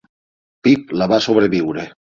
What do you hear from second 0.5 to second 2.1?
Pip la va sobreviure.